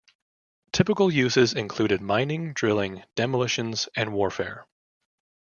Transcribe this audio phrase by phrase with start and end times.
[0.71, 4.65] Typical uses include mining, drilling, demolitions, and warfare.